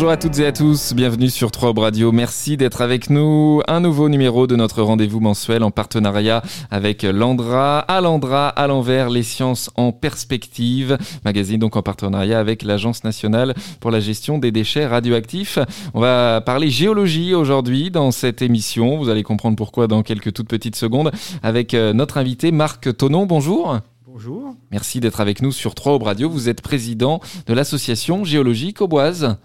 [0.00, 2.10] Bonjour à toutes et à tous, bienvenue sur 3 Radio.
[2.10, 3.60] Merci d'être avec nous.
[3.68, 7.80] Un nouveau numéro de notre rendez-vous mensuel en partenariat avec Landra.
[7.80, 10.96] À Landra, à l'envers, les sciences en perspective.
[11.26, 15.58] Magazine donc en partenariat avec l'Agence nationale pour la gestion des déchets radioactifs.
[15.92, 18.96] On va parler géologie aujourd'hui dans cette émission.
[18.96, 21.10] Vous allez comprendre pourquoi dans quelques toutes petites secondes
[21.42, 23.26] avec euh, notre invité Marc Tonon.
[23.26, 23.80] Bonjour.
[24.06, 24.54] Bonjour.
[24.70, 26.30] Merci d'être avec nous sur 3 Radio.
[26.30, 29.36] Vous êtes président de l'association géologique Auboise.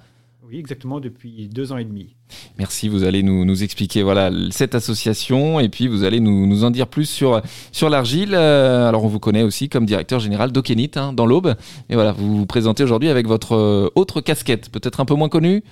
[0.47, 2.15] Oui, exactement, depuis deux ans et demi.
[2.59, 6.63] Merci, vous allez nous, nous expliquer voilà, cette association et puis vous allez nous, nous
[6.63, 8.35] en dire plus sur, sur l'argile.
[8.35, 11.55] Euh, alors on vous connaît aussi comme directeur général d'Okenit hein, dans l'Aube.
[11.89, 15.29] Et voilà, vous vous présentez aujourd'hui avec votre euh, autre casquette, peut-être un peu moins
[15.29, 15.63] connue?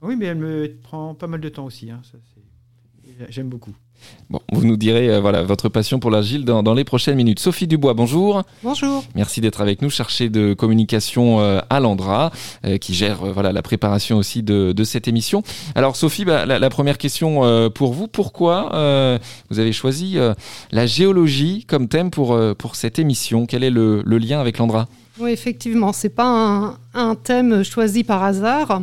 [0.00, 1.88] Oui, mais elle me prend pas mal de temps aussi.
[1.88, 2.00] Hein,
[3.28, 3.74] J'aime beaucoup.
[4.30, 7.38] Bon, vous nous direz euh, voilà votre passion pour l'argile dans, dans, les prochaines minutes.
[7.38, 8.42] Sophie Dubois, bonjour.
[8.62, 9.04] Bonjour.
[9.14, 12.32] Merci d'être avec nous, chargée de communication euh, à Landra,
[12.64, 15.42] euh, qui gère voilà la préparation aussi de, de cette émission.
[15.74, 19.18] Alors Sophie, bah, la, la, première question pour vous, pourquoi
[19.50, 20.16] vous avez choisi
[20.70, 23.46] la géologie comme thème pour pour cette émission?
[23.46, 24.88] Quel est le, le lien avec Landra?
[25.18, 28.82] Oui, effectivement, c'est pas un, thème choisi par hasard.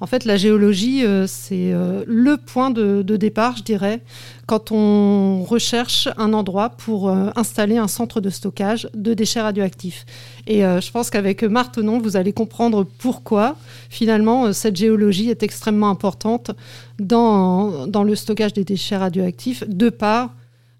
[0.00, 1.72] En fait, la géologie, c'est
[2.06, 4.02] le point de, départ, je dirais,
[4.46, 10.06] quand on recherche un endroit pour euh, installer un centre de stockage de déchets radioactifs.
[10.46, 13.56] Et euh, je pense qu'avec Martenon, vous allez comprendre pourquoi
[13.90, 16.52] finalement euh, cette géologie est extrêmement importante
[17.00, 20.32] dans, dans le stockage des déchets radioactifs, de par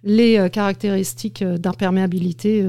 [0.05, 2.65] les caractéristiques d'imperméabilité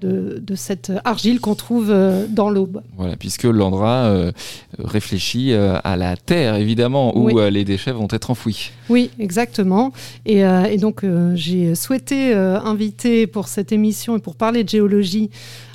[0.00, 2.82] de, de, cette argile qu'on trouve euh, dans l'aube.
[2.96, 4.32] Voilà, puisque Landra euh,
[4.78, 7.50] réfléchit euh, à la terre, évidemment, où oui.
[7.50, 8.70] les déchets vont être enfouis.
[8.88, 9.92] Oui, exactement.
[10.24, 15.30] Et, et donc, j'ai souhaité inviter pour cette émission et pour parler de géologie,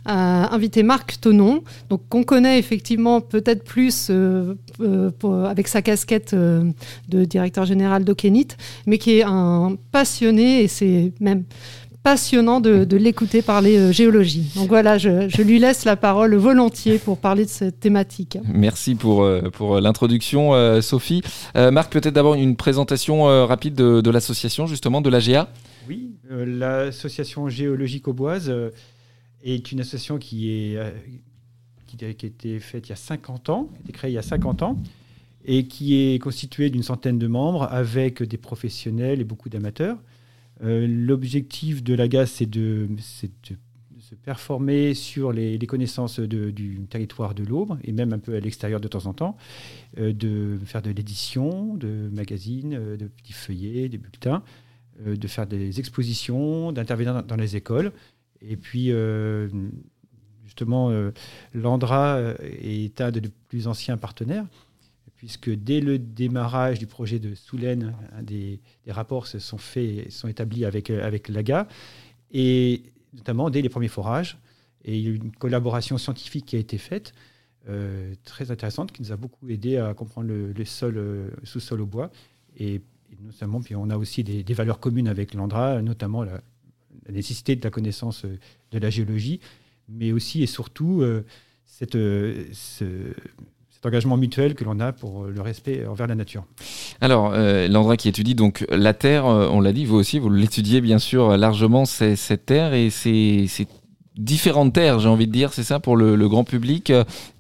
[0.06, 4.12] inviter Marc Tonon, donc qu'on connaît effectivement peut-être plus
[5.20, 8.48] pour, avec sa casquette de directeur général d'Okenit,
[8.88, 11.44] mais qui est un passionné et c'est même
[12.04, 14.52] passionnant de, de l'écouter parler euh, géologie.
[14.56, 18.38] Donc voilà, je, je, lui laisse la parole volontiers pour parler de cette thématique.
[18.44, 21.22] Merci pour, euh, pour l'introduction, euh, Sophie.
[21.56, 25.50] Marc, peut-être d'abord une présentation rapide de, de l'association, justement, de l'AGA
[25.88, 28.54] Oui, l'association géologique auboise
[29.44, 30.80] est une association qui, est,
[31.88, 34.16] qui, qui, a été faite il y a 50 ans, qui a été créée il
[34.16, 34.78] y a 50 ans
[35.46, 39.98] et qui est constituée d'une centaine de membres avec des professionnels et beaucoup d'amateurs.
[40.62, 43.58] Euh, L'objectif de la GAS, c'est de, de,
[44.00, 48.40] se performer sur les, connaissances de, du territoire de l'Aube et même un peu à
[48.40, 49.38] l'extérieur de temps en temps,
[49.98, 54.44] euh, de faire de l'édition, de magazines, euh, de petits feuillets, des bulletins,
[55.04, 57.92] de faire des expositions, d'intervenir dans, dans, les écoles.
[58.42, 58.92] Et puis,
[60.46, 60.92] justement,
[61.56, 64.46] l'Andra est un des plus anciens partenaires
[65.24, 70.66] puisque dès le démarrage du projet de Soulaine, des, rapports se sont, faits, sont établis
[70.66, 71.66] avec, avec l'AGA,
[72.34, 74.38] et notamment dès les premiers forages.
[74.84, 77.14] Et il y a eu une collaboration scientifique qui a été faite,
[77.70, 81.86] euh, très intéressante, qui nous a beaucoup aidé à comprendre le, sol, euh, sous-sol au
[81.86, 82.12] bois.
[82.58, 82.82] Et,
[83.22, 86.42] notamment, puis on a aussi des, valeurs communes avec l'Andra, notamment la,
[87.10, 89.40] nécessité de la connaissance de la géologie,
[89.88, 91.24] mais aussi et surtout euh,
[91.64, 93.14] cette, ce,
[93.86, 96.46] engagement mutuel que l'on a pour le respect envers la nature.
[97.02, 100.30] Alors, euh, Landra qui étudie donc la Terre, euh, on l'a dit, vous aussi, vous
[100.30, 103.48] l'étudiez bien sûr largement, cette Terre et ces,
[104.16, 106.94] différentes terres, j'ai envie de dire, c'est ça, pour le, le, grand public.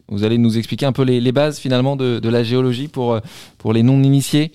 [0.07, 3.19] Vous allez nous expliquer un peu les, les bases finalement de, de, la géologie pour,
[3.57, 4.51] pour les non-initiés?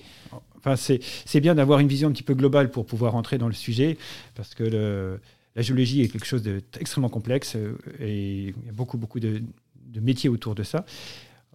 [0.57, 3.53] Enfin, c'est bien d'avoir une vision un petit peu globale pour pouvoir entrer dans le
[3.53, 3.97] sujet,
[4.35, 5.19] parce que le,
[5.55, 9.41] la géologie est quelque chose d'extrêmement complexe euh, et il y a beaucoup, beaucoup de,
[9.87, 10.85] de métiers autour de ça.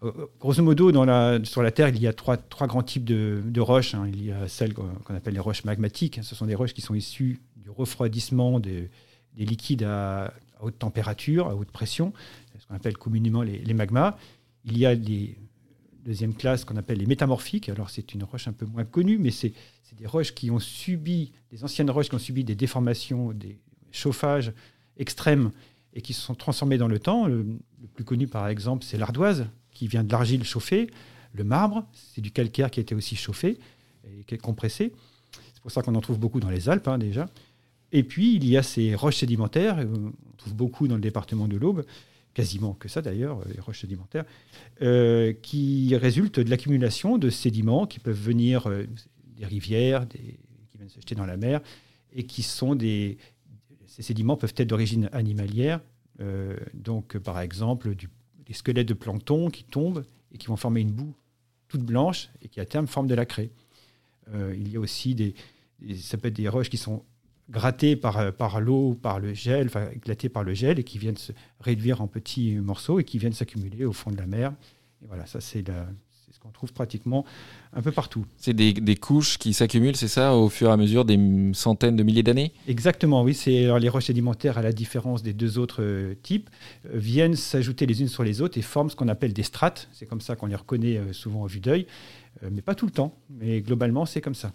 [0.04, 0.92] Euh, grosso modo,
[1.44, 3.94] sur la Terre, il y a trois, grands types de, roches.
[3.94, 4.08] Hein.
[4.12, 6.20] Il y a celles qu'on appelle les roches magmatiques.
[6.22, 8.90] Ce sont des roches qui sont issues du refroidissement des,
[9.34, 12.12] des liquides à, haute température, à haute pression,
[12.58, 14.16] ce qu'on appelle communément les, magmas.
[14.64, 15.36] Il y a les
[16.04, 17.70] deuxième classe qu'on appelle les métamorphiques.
[17.70, 19.54] Alors c'est une roche un peu moins connue, mais c'est
[19.96, 23.58] des roches qui ont subi, des anciennes roches qui ont subi des déformations, des
[23.90, 24.52] chauffages
[24.98, 25.50] extrêmes
[25.94, 27.26] et qui se sont transformées dans le temps.
[27.26, 27.46] Le
[27.94, 30.88] plus connu, par exemple, c'est l'ardoise, qui vient de l'argile chauffée.
[31.34, 33.58] Le marbre, c'est du calcaire qui a été aussi chauffé
[34.06, 34.92] et qui est compressé.
[35.54, 37.28] C'est pour ça qu'on en trouve beaucoup dans les Alpes hein, déjà.
[37.92, 41.56] Et puis, il y a ces roches sédimentaires, on trouve beaucoup dans le département de
[41.56, 41.84] l'Aube,
[42.34, 44.24] quasiment que ça d'ailleurs, les roches sédimentaires,
[44.82, 48.86] euh, qui résultent de l'accumulation de sédiments qui peuvent venir euh,
[49.36, 50.36] des rivières, qui
[50.76, 51.60] viennent se jeter dans la mer,
[52.12, 53.16] et qui sont des...
[53.86, 55.80] Ces sédiments peuvent être d'origine animalière,
[56.20, 58.08] euh, donc par exemple du
[58.46, 61.14] des squelettes de plancton qui tombent et qui vont former une boue
[61.68, 63.50] toute blanche et qui à terme forme de la craie.
[64.32, 65.34] Euh, il y a aussi des,
[65.96, 67.02] ça peut être des roches qui sont
[67.50, 71.16] grattées par, par l'eau, par le gel, enfin éclatées par le gel et qui viennent
[71.16, 74.54] se réduire en petits morceaux et qui viennent s'accumuler au fond de la mer.
[75.02, 75.72] Et voilà, ça c'est ce
[76.44, 77.24] qu'on trouve pratiquement
[77.72, 78.26] un peu partout.
[78.36, 81.18] C'est des, des, couches qui s'accumulent, c'est ça, au fur et à mesure des
[81.54, 82.52] centaines de milliers d'années?
[82.68, 83.32] Exactement, oui.
[83.32, 86.50] C'est les roches sédimentaires, à la différence des deux autres euh, types,
[86.86, 89.88] euh, viennent s'ajouter les unes sur les autres et forment ce qu'on appelle des strates.
[89.92, 91.86] C'est comme ça qu'on les reconnaît euh, souvent au vue d'œil,
[92.50, 93.16] mais pas tout le temps.
[93.30, 94.52] Mais globalement, c'est comme ça.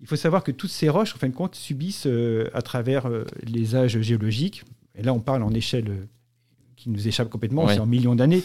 [0.00, 2.08] Il faut savoir que toutes ces roches, en fin de compte, subissent
[2.52, 3.08] à travers
[3.44, 4.64] les âges géologiques,
[4.96, 6.08] et là on parle en échelle
[6.82, 8.42] qui nous échappe complètement, c'est en millions d'années,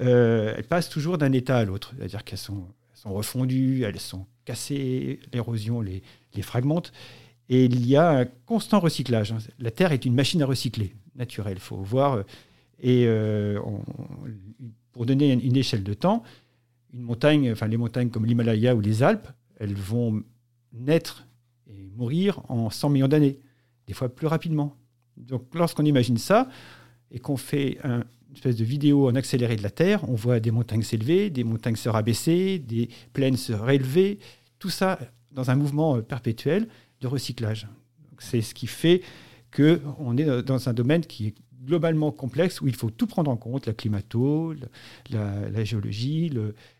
[0.00, 1.92] elles passent toujours d'un état à l'autre.
[1.96, 2.66] C'est-à-dire qu'elles sont
[3.02, 6.02] sont refondues, elles sont cassées, l'érosion les,
[6.34, 6.92] les fragmente.
[7.48, 9.32] Et il y a un constant recyclage.
[9.32, 9.38] Hein.
[9.58, 12.22] La Terre est une machine à recycler, naturelle, il faut voir.
[12.80, 13.60] Et euh,
[14.92, 16.22] pour donner une échelle de temps,
[16.94, 20.22] une montagne, enfin les montagnes comme l'Himalaya ou les Alpes, elles vont
[20.72, 21.26] naître
[21.68, 23.40] et mourir en 100 millions d'années,
[23.88, 24.76] des fois plus rapidement.
[25.16, 26.48] Donc lorsqu'on imagine ça
[27.12, 30.08] et qu'on fait un, une espèce de vidéo en accéléré de la Terre.
[30.08, 34.18] On voit des montagnes s'élever, des montagnes se rabaisser, des plaines se réélever.
[34.58, 34.98] Tout ça
[35.32, 36.68] dans un mouvement euh, perpétuel
[37.00, 37.68] de recyclage.
[38.18, 39.02] C'est ce qui fait
[39.54, 43.36] qu'on est dans un domaine qui est globalement complexe où il faut tout prendre en
[43.36, 44.54] compte, la climato,
[45.10, 46.30] la, géologie,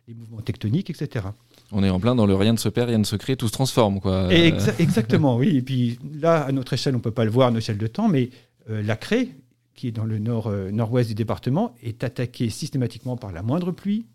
[0.09, 1.27] les mouvements tectoniques, etc.
[1.71, 3.47] On est en plein dans le rien ne se perd, rien ne se crée, tout
[3.47, 4.01] se transforme.
[4.01, 4.33] Quoi.
[4.33, 5.57] exactement, oui.
[5.59, 7.79] Et puis là, à notre échelle, on ne peut pas le voir à notre échelle
[7.79, 8.31] de temps, mais
[8.71, 9.29] euh, la craie,
[9.75, 14.07] qui est dans le nord, euh, du département, est attaqué systématiquement par la moindre pluie.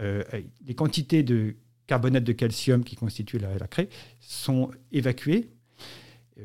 [0.00, 0.22] Euh,
[0.66, 1.56] les quantités de
[1.86, 3.88] carbonate de calcium qui constituent la, craie
[4.20, 5.48] sont évacuées.
[6.38, 6.44] Euh,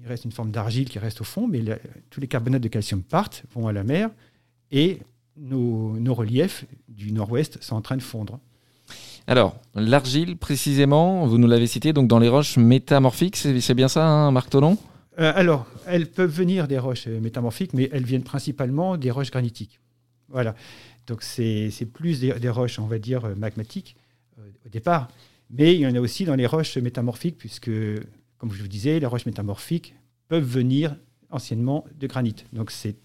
[0.00, 1.62] il reste une forme d'argile qui reste au fond, mais
[2.10, 4.10] tous les carbonates de calcium partent, vont à la mer,
[4.70, 5.00] et
[5.36, 8.38] nos, reliefs du nord-ouest sont en train de fondre.
[9.26, 14.06] Alors, l'argile, précisément, vous nous l'avez cité, donc dans les roches métamorphiques, c'est bien ça,
[14.06, 14.78] hein, Marc Tonon?
[15.18, 19.80] Euh, alors, elles peuvent venir des roches métamorphiques, mais elles viennent principalement des roches granitiques.
[20.28, 20.54] Voilà.
[21.06, 23.96] Donc, c'est plus des, roches, on va dire, magmatiques
[24.38, 25.08] euh, au départ.
[25.50, 27.70] Mais il y en a aussi dans les roches métamorphiques, puisque,
[28.38, 29.94] comme je vous disais, les roches métamorphiques
[30.28, 30.96] peuvent venir
[31.30, 32.36] anciennement de granit.
[32.52, 32.96] Donc, c'est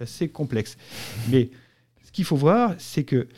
[0.00, 0.76] assez complexe.
[1.30, 1.50] Mais
[2.04, 3.28] ce qu'il faut voir, c'est que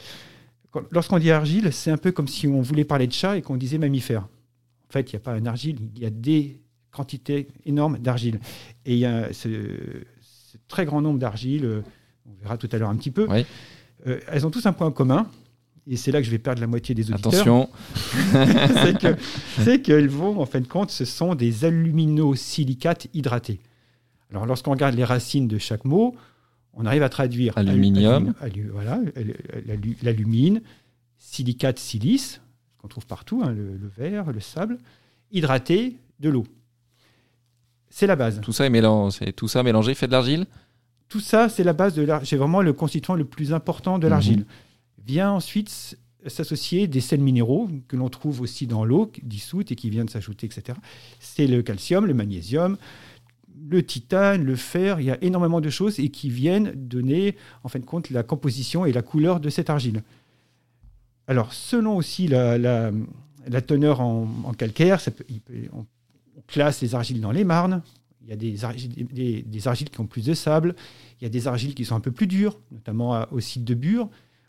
[0.90, 3.56] lorsqu'on dit argile, c'est un peu comme si on voulait parler de chat et qu'on
[3.56, 4.22] disait mammifère.
[4.22, 8.40] En fait, il n'y a pas un argile, il y a des quantité énorme d'argile.
[8.84, 9.48] Et il y a ce,
[10.68, 11.82] très grand nombre d'argiles, euh,
[12.26, 13.26] on verra tout à l'heure un petit peu,
[14.06, 15.28] euh, elles ont tous un point commun,
[15.86, 17.32] et c'est là que je vais perdre la moitié des auditeurs.
[17.32, 17.68] Attention
[19.64, 23.60] C'est qu'elles vont, en fin de compte, ce sont des aluminosilicates hydratés.
[24.30, 26.14] Alors lorsqu'on regarde les racines de chaque mot,
[26.74, 28.34] on arrive à traduire aluminium,
[28.72, 29.00] voilà,
[30.02, 30.60] l'alumine,
[31.18, 32.40] silicate, silice,
[32.76, 34.78] qu'on trouve partout, hein, le, le verre, le sable,
[35.32, 36.44] hydraté, de l'eau.
[37.98, 38.40] C'est la base.
[38.40, 40.46] Tout ça est mélangé, tout ça mélangé fait de l'argile?
[41.08, 42.28] Tout ça, c'est la base de l'argile.
[42.28, 44.10] C'est vraiment le constituant le plus important de mhm.
[44.10, 44.46] l'argile.
[45.04, 49.90] Vient ensuite s'associer des sels minéraux que l'on trouve aussi dans l'eau dissoute et qui
[49.90, 50.78] viennent s'ajouter, etc.
[51.18, 52.76] C'est le calcium, le magnésium,
[53.68, 55.00] le titane, le fer.
[55.00, 58.22] Il y a énormément de choses et qui viennent donner, en fin de compte, la
[58.22, 60.04] composition et la couleur de cette argile.
[61.26, 62.92] Alors, selon aussi la,
[63.66, 65.10] teneur en, calcaire, ça
[65.72, 65.84] on
[66.38, 67.82] on classe les argiles dans les marnes.
[68.22, 70.74] Il y a des argiles, des, argiles, qui ont plus de sable.
[71.20, 73.74] Il y a des argiles qui sont un peu plus dures, notamment au site de
[73.74, 74.08] Bure,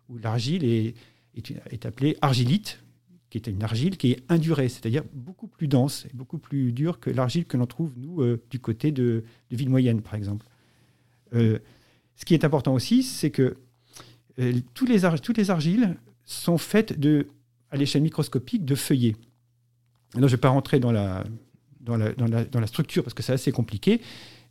[0.09, 0.95] où l'argile est,
[1.35, 2.83] est, appelée argilite,
[3.29, 7.09] qui est une argile qui est indurée, c'est-à-dire beaucoup plus dense beaucoup plus dure que
[7.09, 10.45] l'argile que l'on trouve, nous, euh, du côté de, de ville moyenne, par exemple.
[11.33, 11.59] Euh,
[12.15, 13.55] ce qui est important aussi, c'est que
[14.39, 17.27] euh, tous les toutes les argiles sont faites de,
[17.71, 19.15] à l'échelle microscopique de feuillets.
[20.15, 21.23] Alors, je ne vais pas rentrer dans la,
[21.89, 24.01] dans la, structure parce que c'est assez compliqué.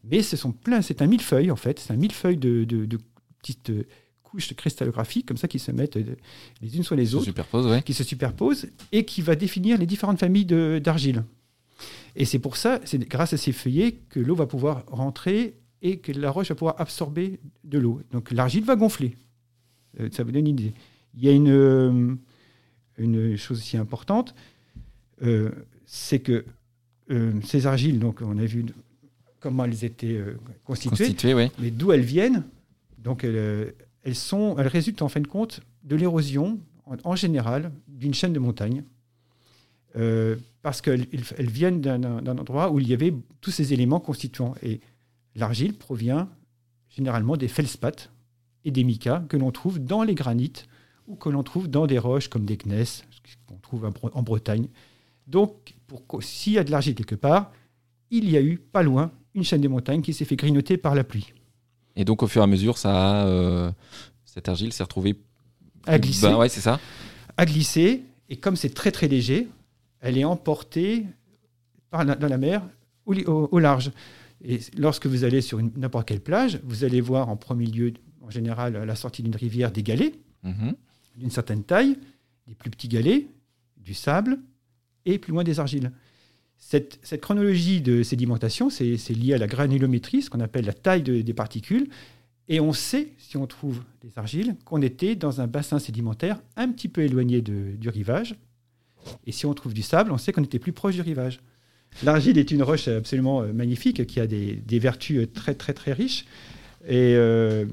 [0.05, 2.99] Mais ce sont plein, c'est un millefeuille en fait, c'est un millefeuille de, de, de
[3.41, 3.87] petites euh,
[4.23, 6.17] couches cristallographiques comme ça qui se mettent euh,
[6.63, 7.25] les unes sur les autres,
[7.81, 10.47] qui se superposent et qui va définir les différentes familles
[10.81, 11.25] d'argile.
[12.17, 15.99] Et c'est pour ça, c'est grâce à ces feuillets que l'eau va pouvoir rentrer et
[15.99, 18.01] que la roche va pouvoir absorber de l'eau.
[18.13, 19.17] Donc l'argile va gonfler.
[20.01, 20.73] Euh, ça vous donne une idée.
[21.15, 22.19] Il y a une,
[22.99, 24.35] une chose aussi importante,
[25.89, 26.45] c'est que euh,
[27.43, 28.67] ces argiles, donc on a vu
[29.41, 31.15] comment elles étaient euh, constituées,
[31.59, 32.45] mais d'où elles viennent.
[32.99, 33.75] Donc elles,
[34.15, 36.59] sont, elles résultent en fin de compte de l'érosion
[37.05, 38.85] en, général d'une chaîne de montagnes.
[39.97, 41.07] Euh, parce qu'elles
[41.39, 44.55] viennent d'un endroit où il y avait tous ces éléments constituants.
[44.63, 44.81] Et
[45.35, 46.29] l'argile provient
[46.89, 48.11] généralement des feldspaths
[48.65, 50.67] et des micas que l'on trouve dans les granites
[51.07, 53.05] ou que l'on trouve dans des roches comme des gneiss,
[53.47, 54.69] qu'on trouve en Bretagne.
[55.27, 55.75] Donc,
[56.21, 57.53] s'il y a de l'argile quelque part,
[58.11, 60.95] il y a eu, pas loin, une chaîne des montagnes qui s'est fait grignoter par
[60.95, 61.33] la pluie.
[61.97, 63.71] Et donc, au fur et à mesure, ça euh,
[64.25, 65.17] cette argile s'est retrouvée
[65.87, 66.29] à glisser.
[66.29, 66.81] ouais, c'est ça.
[67.37, 68.03] À glisser.
[68.29, 69.49] Et comme c'est très très léger,
[70.01, 71.07] elle est emportée
[71.91, 72.63] par dans la mer
[73.07, 73.91] au, au, large.
[74.45, 78.31] Et lorsque vous allez sur n'importe quelle plage, vous allez voir en premier lieu, en
[78.31, 80.75] général, à la sortie d'une rivière, des galets mhm.
[81.17, 81.97] d'une certaine taille,
[82.47, 83.27] des plus petits galets,
[83.77, 84.39] du sable
[85.09, 85.91] et plus loin des argiles.
[86.59, 91.35] Cette, chronologie de sédimentation, c'est lié à la granulométrie, ce qu'on appelle la taille des
[91.35, 91.89] particules.
[92.49, 96.69] Et on sait, si on trouve des argiles, qu'on était dans un bassin sédimentaire un
[96.71, 98.37] petit peu éloigné du rivage.
[99.27, 101.41] Et si on trouve du sable, on sait qu'on était plus proche du rivage.
[102.03, 106.27] L'argile est une roche absolument euh, magnifique qui a des, vertus très très très riches.
[106.87, 107.65] Et euh,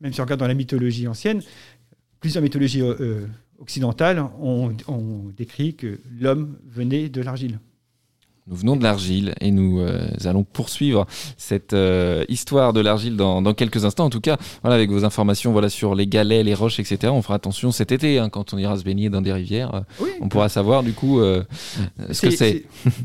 [0.00, 1.42] même si on regarde dans la mythologie ancienne,
[2.20, 3.26] plusieurs mythologies euh,
[3.62, 4.72] occidentales ont
[5.36, 7.58] décrit que l'homme venait de l'argile.
[8.48, 13.54] Nous venons de l'argile et nous euh, allons poursuivre cette euh, histoire de l'argile dans,
[13.54, 14.06] quelques instants.
[14.06, 17.12] En tout cas, voilà, avec vos informations voilà, sur les galets, les roches, etc.
[17.14, 19.74] On fera attention cet été hein, quand on ira se baigner dans des rivières.
[19.74, 22.64] Euh, on pourra savoir du coup ce que c'est.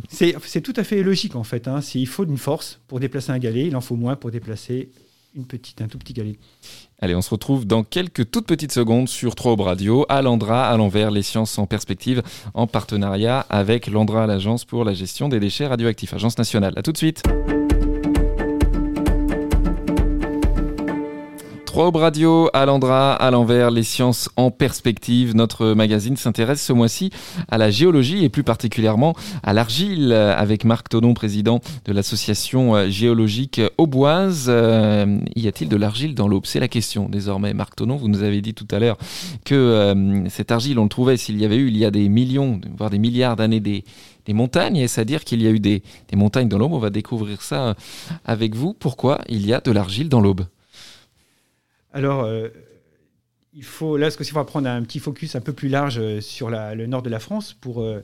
[0.09, 1.67] C'est tout à fait logique en fait.
[1.67, 1.81] Hein.
[1.93, 4.89] Il faut une force pour déplacer un galet, il en faut moins pour déplacer
[5.35, 6.37] une petite, un tout petit galet.
[6.99, 10.77] Allez, on se retrouve dans quelques toutes petites secondes sur 3 Radio, à l'Andra, à
[10.77, 15.67] l'envers, les sciences en perspective, en partenariat avec l'Andra, l'Agence pour la gestion des déchets
[15.67, 16.73] radioactifs, Agence nationale.
[16.75, 17.23] A tout de suite.
[21.77, 25.35] Probe Radio, à l'Andra, à l'envers, les sciences en perspective.
[25.35, 27.11] Notre magazine s'intéresse ce mois-ci
[27.49, 33.61] à la géologie et plus particulièrement à l'argile avec Marc Tonon, président de l'association géologique
[33.77, 34.47] Auboise.
[34.49, 36.47] Euh, y a-t-il de l'argile dans l'aube?
[36.47, 37.53] C'est la question désormais.
[37.53, 38.97] Marc Tonon, vous nous avez dit tout à l'heure
[39.45, 42.09] que euh, cette argile, on le trouvait s'il y avait eu il y a des
[42.09, 43.83] millions, voire des milliards d'années des,
[44.25, 44.77] des montagnes.
[44.77, 46.73] Est-ce à dire qu'il y a eu des, des montagnes dans l'aube?
[46.73, 47.75] On va découvrir ça
[48.25, 48.73] avec vous.
[48.73, 50.41] Pourquoi il y a de l'argile dans l'aube?
[51.93, 52.49] Alors, euh,
[53.53, 56.21] il faut, là, ce qu'il va prendre un petit focus un peu plus large euh,
[56.21, 58.03] sur le nord de la France pour, euh,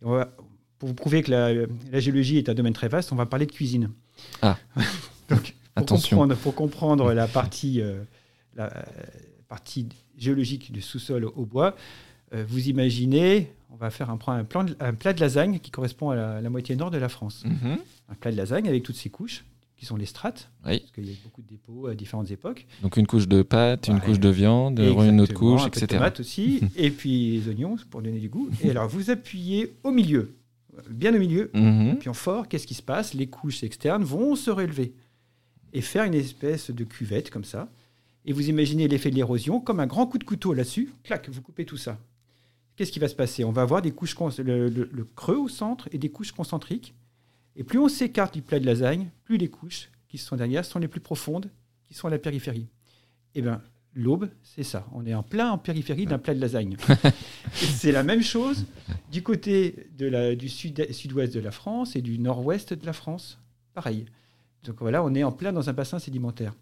[0.00, 3.12] pour vous prouver que la, géologie est un domaine très vaste.
[3.12, 3.90] On va parler de cuisine.
[4.42, 4.58] Ah.
[5.28, 7.80] Donc, pour Comprendre, pour comprendre la partie,
[8.56, 8.84] la
[9.46, 11.76] partie géologique du sous-sol au bois,
[12.32, 16.40] vous imaginez, on va faire un, un, plan un, plat de lasagne qui correspond à
[16.40, 17.44] la, moitié nord de la France.
[17.44, 17.78] Mhm.
[18.08, 19.44] Un plat de lasagne avec toutes ses couches
[19.78, 22.66] qui sont les strates, parce qu'il y a beaucoup de dépôts à différentes époques.
[22.82, 25.86] Donc une couche de pâte, une couche de viande, une autre couche, un etc.
[25.86, 28.50] Peu de tomates aussi, et puis les oignons pour donner du goût.
[28.64, 30.34] Et alors vous appuyez au milieu,
[30.90, 31.96] bien au milieu, mhm.
[32.00, 33.14] puis en fort, qu'est-ce qui se passe?
[33.14, 34.94] Les couches externes vont se relever
[35.72, 37.70] et faire une espèce de cuvette comme ça.
[38.24, 40.92] Et vous imaginez l'effet de l'érosion comme un grand coup de couteau là-dessus.
[41.04, 41.98] Clac, vous coupez tout ça.
[42.74, 43.44] Qu'est-ce qui va se passer?
[43.44, 46.94] On va avoir des couches, le creux au centre et des couches concentriques
[47.58, 50.78] et plus on s'écarte du plat de lasagne, plus les couches qui sont derrière sont
[50.78, 51.50] les plus profondes,
[51.86, 52.68] qui sont à la périphérie.
[53.34, 53.60] Eh bien,
[53.94, 54.86] l'aube, c'est ça.
[54.94, 56.76] On est en plein en périphérie d'un plat de lasagne.
[57.52, 58.64] c'est la même chose
[59.10, 63.38] du côté de la, du sud-ouest de la France et du nord-ouest de la France.
[63.74, 64.06] Pareil.
[64.64, 66.54] Donc voilà, on est en plein dans un bassin sédimentaire.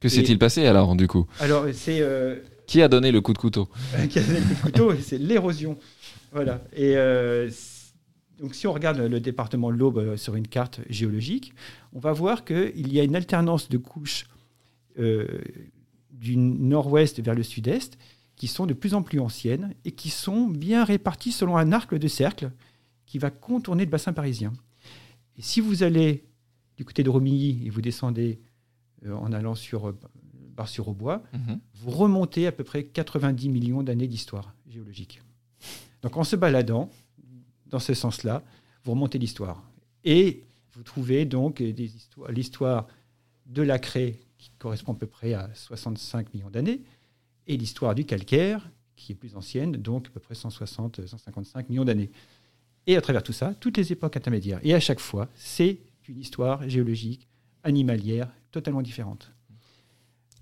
[0.00, 1.26] Que s'est-il passé alors, du coup?
[1.40, 2.00] Alors, c'est.
[2.00, 3.68] Euh, qui a donné le coup de couteau?
[4.10, 5.78] Qui a donné le coup de couteau C'est l'érosion.
[6.32, 6.60] Voilà.
[6.74, 7.48] Et euh,
[8.38, 11.54] donc, si on regarde le département de l'Aube euh, sur une carte géologique,
[11.92, 14.26] on va voir qu'il y a une alternance de couches
[14.98, 15.40] euh,
[16.10, 17.98] du nord-ouest vers le sud-est
[18.36, 21.94] qui sont de plus en plus anciennes et qui sont bien réparties selon un arc
[21.94, 22.50] de cercle
[23.06, 24.52] qui va contourner le bassin parisien.
[25.38, 26.24] Et si vous allez
[26.76, 28.38] du côté de Romilly et vous descendez
[29.06, 29.94] euh, en allant sur
[30.54, 31.60] Bar-sur-Aubois, mhm.
[31.74, 35.22] vous remontez à peu près 90 millions d'années d'histoire géologique.
[36.02, 36.90] Donc en se baladant,
[37.66, 38.42] dans ce sens-là,
[38.84, 39.62] vous remontez l'histoire.
[40.04, 41.60] Et vous trouvez donc
[42.28, 42.86] l'histoire
[43.46, 46.82] de la craie, qui correspond à peu près à 65 millions d'années,
[47.46, 51.84] et l'histoire du calcaire, qui est plus ancienne, donc à peu près 160, 155 millions
[51.84, 52.10] d'années.
[52.86, 54.60] Et à travers tout ça, toutes les époques intermédiaires.
[54.62, 57.28] Et à chaque fois, c'est une histoire géologique,
[57.64, 59.32] animalière, totalement différente.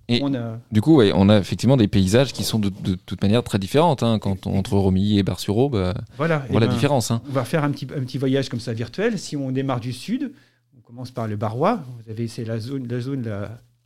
[0.08, 0.23] Et
[0.70, 2.70] du coup, on a effectivement des paysages qui sont de,
[3.06, 4.02] toute manière très différentes.
[4.02, 7.11] Hein, quand on, entre Romilly et Bar-sur-Aube, euh, voilà, la ben, différence.
[7.11, 7.23] Hein.
[7.28, 9.18] On va faire un petit, un petit voyage comme ça virtuel.
[9.18, 10.32] Si on démarre du sud,
[10.76, 11.82] on commence par le Barrois.
[12.04, 13.26] Vous avez c'est la zone, la zone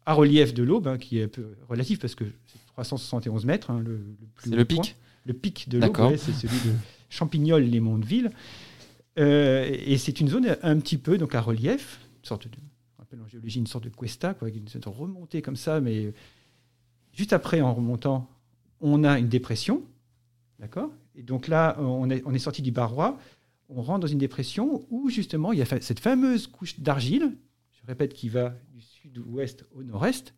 [0.07, 3.73] à relief de l'Aube, hein, qui est un peu relatif parce que c'est 371 mètres.
[3.73, 4.03] le, le
[4.43, 4.97] c'est le pic.
[5.27, 6.75] Le pic de l'Aube, c'est celui de
[7.11, 8.31] Champignol, les Monts de Ville.
[9.19, 12.57] Euh, et c'est une zone un petit peu donc à relief, une sorte de
[13.09, 16.13] appelle en géologie une sorte de cuesta, quoi, une sorte de remontée comme ça, mais
[17.13, 18.29] juste après, en remontant
[18.81, 19.83] on a une dépression,
[20.59, 20.93] d'accord?
[21.17, 23.19] Et donc là, on est, on est sorti du barrois,
[23.71, 27.37] on rentre dans une dépression où justement il y a cette fameuse couche d'argile,
[27.73, 30.35] je répète, qui va du sud-ouest au nord-est,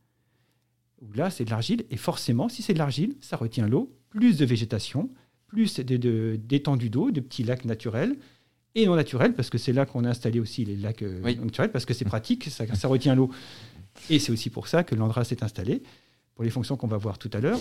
[1.00, 4.38] où là c'est de l'argile, et forcément, si c'est de l'argile, ça retient l'eau, plus
[4.38, 5.10] de végétation,
[5.48, 8.16] plus d'étendues de, d'eau, de petits lacs naturels,
[8.74, 11.72] et non naturels, parce que c'est là qu'on a installé aussi les lacs euh, naturels,
[11.72, 13.30] parce que c'est pratique, ça, ça retient l'eau.
[14.08, 15.82] Et c'est aussi pour ça que l'Andra s'est installé,
[16.34, 17.60] pour les fonctions qu'on va voir tout à l'heure.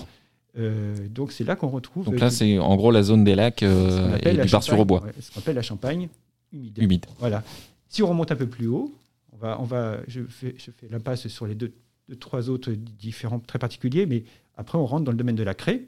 [0.57, 2.05] Euh, donc c'est là qu'on retrouve.
[2.05, 5.03] Donc là, c'est en gros la zone des lacs euh, et du bar sur bois.
[5.19, 6.09] ce qu'on appelle la Champagne
[6.51, 6.77] humide.
[6.79, 7.05] Humide.
[7.19, 7.43] Voilà.
[7.87, 8.93] Si on remonte un peu plus haut,
[9.33, 11.73] on va, on va, je fais, je fais l'impasse sur les deux,
[12.19, 14.23] trois autres différents très particuliers, mais
[14.57, 15.85] après on rentre dans le domaine de la craie,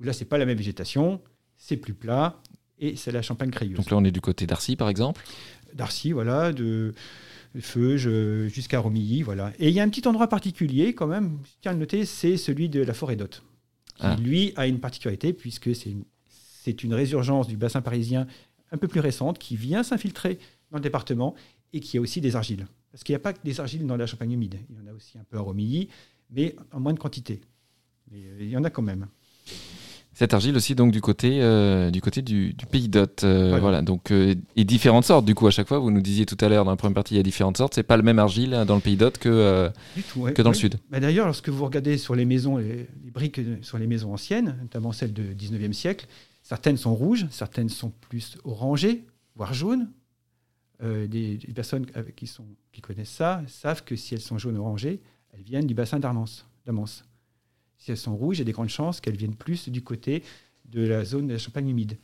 [0.00, 1.20] où là c'est pas la même végétation,
[1.56, 2.40] c'est plus plat
[2.80, 3.76] et c'est la Champagne crayeuse.
[3.76, 5.22] Donc là on est du côté d'Arcy par exemple.
[5.74, 6.94] D'Arcy, voilà, de
[7.60, 8.08] Feuge
[8.48, 9.52] jusqu'à Romilly, voilà.
[9.58, 12.04] Et il y a un petit endroit particulier quand même, je tiens à le noter,
[12.04, 13.42] c'est celui de la forêt d'Hôte
[14.00, 14.16] qui, ah.
[14.16, 16.04] lui, a une particularité, puisque c'est une,
[16.82, 18.26] une résurgence du bassin parisien
[18.72, 20.38] un peu plus récente qui vient s'infiltrer
[20.70, 21.34] dans le département
[21.72, 22.66] et qui a aussi des argiles.
[22.90, 24.58] Parce qu'il n'y a pas que des argiles dans la Champagne humide.
[24.70, 25.88] Il y en a aussi un peu à Romilly,
[26.30, 27.40] mais en moins de quantité.
[28.10, 29.06] Mais euh, il y en a quand même.
[30.12, 33.22] Cette argile aussi donc du côté euh, du côté du, pays d'Hôte.
[33.24, 33.80] Euh, voilà.
[33.80, 35.78] donc et différentes sortes du coup à chaque fois.
[35.78, 37.74] Vous nous disiez tout à l'heure dans la première partie il y a différentes sortes.
[37.74, 39.70] C'est pas le même argile hein, dans le pays d'Hôte que
[40.34, 40.76] que dans le sud.
[40.90, 44.92] Bah, d'ailleurs lorsque vous regardez sur les maisons les, briques sur les maisons anciennes, notamment
[44.92, 46.06] celles du 19e siècle,
[46.42, 49.04] certaines sont rouges, certaines sont plus orangées,
[49.36, 49.88] voire jaunes.
[50.82, 51.84] Des, personnes
[52.16, 55.00] qui sont qui connaissent ça savent que si elles sont jaunes orangées,
[55.32, 56.46] elles viennent du bassin d'Armance.
[57.80, 60.22] Si elles sont rouges, il y a des grandes chances qu'elles viennent plus du côté
[60.70, 61.96] de la zone de la Champagne humide.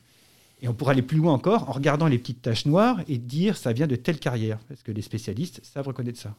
[0.63, 3.57] Et on pourra aller plus loin encore en regardant les petites taches noires et dire
[3.59, 6.35] ça vient de telle carrière, parce que les spécialistes savent reconnaître ça.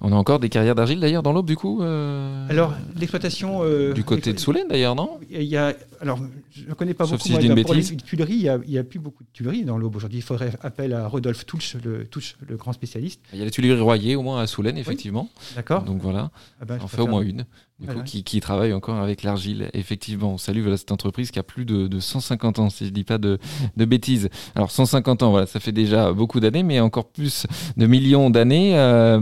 [0.00, 3.92] On a encore des carrières d'argile d'ailleurs dans l'Aube du coup euh, Alors l'exploitation euh,
[3.92, 5.20] du côté de Soulaine d'ailleurs non?
[5.30, 6.18] Il y a alors
[6.50, 9.22] je ne connais pas beaucoup si moi, pour les tuileries, il n'y a, plus beaucoup
[9.22, 10.18] de tuileries dans l'Aube aujourd'hui.
[10.18, 12.06] Il faudrait appeler à Rodolphe Touche, le,
[12.48, 13.20] le grand spécialiste.
[13.32, 15.30] Il y a les tuileries Royer au moins à Soulaine effectivement.
[15.54, 15.82] D'accord.
[15.82, 17.46] Donc voilà, ah ben, on fait au moins une.
[17.80, 19.68] Du coup, qui, qui, travaille encore avec l'argile.
[19.74, 22.90] Effectivement, on salue voilà, cette entreprise qui a plus de, de 150 ans, si je
[22.90, 23.38] ne dis pas de,
[23.76, 24.28] de, bêtises.
[24.54, 28.78] Alors 150 ans, voilà, ça fait déjà beaucoup d'années, mais encore plus de millions d'années.
[28.78, 29.18] Euh,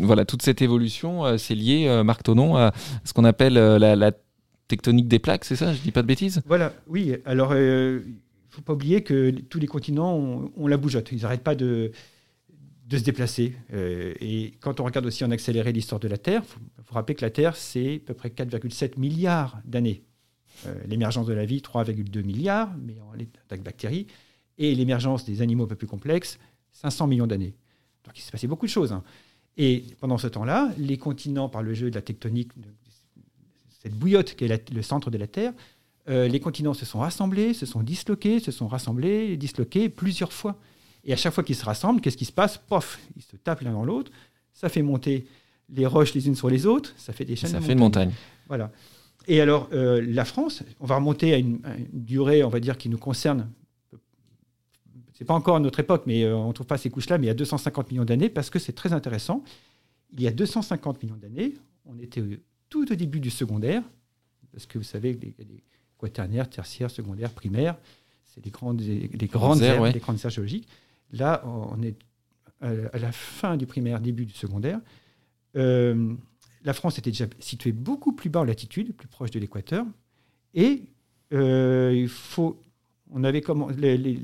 [0.00, 2.72] voilà, toute cette évolution, euh, c'est lié, euh, Marc Tonon, à
[3.04, 4.12] ce qu'on appelle la, la
[4.66, 6.40] tectonique des plaques, c'est ça Je dis pas de bêtises?
[6.46, 7.14] Voilà, oui.
[7.26, 8.00] Alors, il ne
[8.48, 10.16] faut pas oublier que tous les continents
[10.56, 11.12] ont, la bougeotte.
[11.12, 11.92] Ils n'arrêtent pas de,
[12.86, 13.54] de se déplacer.
[13.72, 16.42] Euh, et quand on regarde aussi en accéléré l'histoire de la Terre,
[16.78, 20.02] il faut, rappeler que la Terre, c'est à peu près 4,7 milliards d'années.
[20.66, 23.12] Euh, l'émergence de la vie, 3,2 milliards, mais en
[23.44, 24.06] attaque bactéries.
[24.58, 26.38] Et l'émergence des animaux un peu plus complexes,
[26.72, 27.54] 500 millions d'années.
[28.04, 28.92] Donc il s'est passé beaucoup de choses.
[28.92, 29.02] Hein.
[29.56, 32.52] Et pendant ce temps-là, les continents, par le jeu de la tectonique,
[33.70, 35.52] cette bouillotte qui est le centre de la Terre,
[36.08, 40.58] euh, les continents se sont rassemblés, se sont disloqués, se sont rassemblés, disloqués plusieurs fois.
[41.04, 42.58] Et à chaque fois qu'ils se rassemblent, qu'est-ce qui se passe?
[42.58, 44.10] Pof Ils se tapent l'un dans l'autre,
[44.52, 45.26] ça fait monter
[45.68, 47.78] les roches les unes sur les autres, ça fait des chaînes ça de fait une
[47.78, 48.12] montagne.
[48.48, 48.70] Voilà.
[49.26, 51.60] Et alors, euh, la France, on va remonter à une,
[51.92, 53.50] durée, on va dire, qui nous concerne.
[55.14, 57.24] C'est pas encore à notre époque, mais euh, on ne trouve pas ces couches-là, mais
[57.24, 59.42] il y a 250 millions d'années, parce que c'est très intéressant.
[60.12, 61.54] Il y a 250 millions d'années,
[61.86, 62.22] on était
[62.68, 63.82] tout au début du secondaire,
[64.52, 65.62] parce que vous savez, il y a des
[65.98, 67.76] quaternaires, tertiaires, secondaires, primaires,
[68.26, 70.68] c'est les grandes, les, grandes aires, les grandes aires géologiques.
[71.14, 71.96] Là, on est
[72.60, 74.80] à la fin du primaire, début du secondaire.
[75.56, 76.14] Euh,
[76.64, 79.84] la France était déjà située beaucoup plus bas en latitude, plus proche de l'équateur.
[80.54, 80.84] Et
[81.32, 82.60] euh, il faut,
[83.10, 84.16] on avait comme le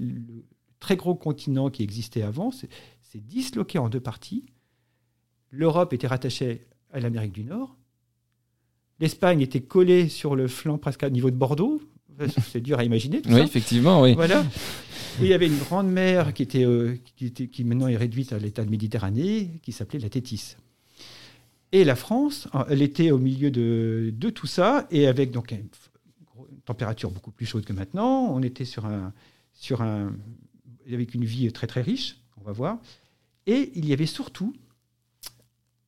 [0.80, 4.46] très gros continent qui existait avant, c'est disloqué en deux parties.
[5.50, 7.76] L'Europe était rattachée à l'Amérique du Nord
[9.00, 11.80] L'Espagne était collée sur le flanc presque à niveau de Bordeaux.
[12.52, 13.22] C'est dur à imaginer.
[13.22, 14.12] Tout oui, effectivement, oui.
[14.12, 14.44] Voilà.
[15.20, 18.32] Il y avait une grande mer qui, était, euh, qui, était, qui maintenant est réduite
[18.32, 20.56] à l'état de Méditerranée, qui s'appelait la Tétis.
[21.72, 25.68] Et la France, elle était au milieu de, de tout ça, et avec donc une,
[26.64, 28.26] température beaucoup plus chaude que maintenant.
[28.30, 29.12] On était sur un,
[29.52, 30.12] sur un,
[30.90, 32.78] avec une vie très très riche, on va voir.
[33.46, 34.54] Et il y avait surtout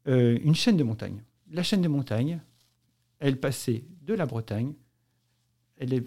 [0.09, 1.23] euh, une chaîne de montagnes.
[1.51, 2.41] La chaîne de montagnes,
[3.19, 4.75] elle passait de la Bretagne,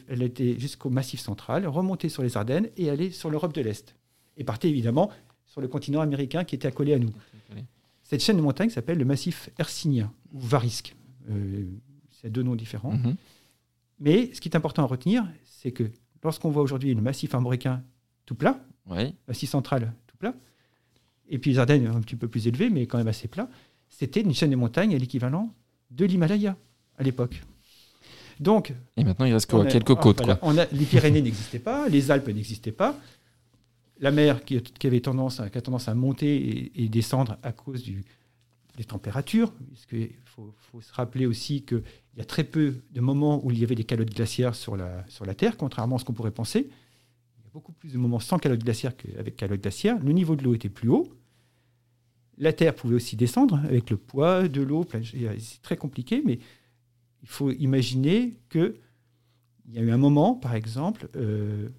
[0.07, 3.95] elle, était jusqu'au Massif central, remontait sur les Ardennes et allait sur l'Europe de l'Est.
[4.37, 5.11] Et partait évidemment
[5.45, 7.11] sur le continent américain qui était accolé à nous.
[8.03, 10.95] Cette chaîne de montagnes s'appelle le massif hercynien ou varisque.
[11.29, 11.65] Euh,
[12.11, 12.93] c'est deux noms différents.
[12.93, 13.15] Mhm.
[13.99, 15.89] Mais ce qui est important à retenir, c'est que
[16.23, 17.83] lorsqu'on voit aujourd'hui le massif américain
[18.25, 18.59] tout plat,
[19.27, 20.35] massif central tout plat,
[21.27, 23.49] et puis les Ardennes un petit peu plus élevées, mais quand même assez plat,
[23.89, 25.51] c'était une chaîne de montagnes à l'équivalent
[25.89, 26.55] de l'Himalaya
[26.97, 27.41] à l'époque.
[28.39, 30.49] Donc, et maintenant, il reste quoi a- Quelques ah, côtes, voilà, quoi.
[30.49, 32.97] on a- les Pyrénées n'existaient pas, les Alpes n'existaient pas.
[33.99, 37.51] La mer qui, qui avait tendance qui a tendance à monter et, et descendre à
[37.53, 38.03] cause du-
[38.77, 39.53] des températures.
[39.93, 41.81] Il faut, faut se rappeler aussi qu'il
[42.17, 45.05] y a très peu de moments où il y avait des calottes glaciaires sur la,
[45.07, 46.67] sur la Terre, contrairement à ce qu'on pourrait penser.
[47.39, 49.97] Il y a beaucoup plus de moments sans calottes glaciaires qu'avec calottes glaciaires.
[50.03, 51.07] Le niveau de l'eau était plus haut.
[52.37, 54.85] La Terre pouvait aussi descendre avec le poids de l'eau.
[54.91, 56.39] C'est très compliqué, mais
[57.25, 58.75] il faut imaginer que
[59.67, 61.69] il y a eu un moment, par exemple, euh,